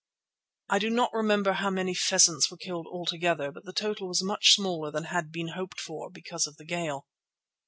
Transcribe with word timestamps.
I 0.67 0.79
do 0.79 0.89
not 0.89 1.13
remember 1.13 1.53
how 1.53 1.69
many 1.69 1.93
pheasants 1.93 2.49
were 2.49 2.57
killed 2.57 2.87
altogether, 2.87 3.51
but 3.51 3.65
the 3.65 3.71
total 3.71 4.07
was 4.07 4.23
much 4.23 4.55
smaller 4.55 4.89
than 4.89 5.03
had 5.03 5.31
been 5.31 5.49
hoped 5.49 5.79
for, 5.79 6.09
because 6.09 6.47
of 6.47 6.57
the 6.57 6.65
gale. 6.65 7.05